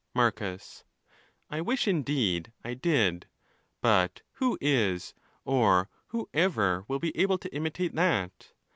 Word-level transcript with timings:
Marcus.—I 0.15 1.61
wish, 1.61 1.87
indeed, 1.87 2.51
I 2.65 2.73
did, 2.73 3.27
but 3.81 4.23
who 4.41 4.57
is, 4.59 5.13
or 5.45 5.89
who 6.07 6.27
ever 6.33 6.85
will 6.87 6.97
be 6.97 7.15
able 7.15 7.37
to 7.37 7.55
imitate 7.55 7.93
that? 7.93 8.53